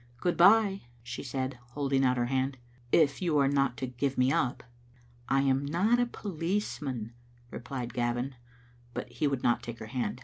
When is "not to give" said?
3.47-4.17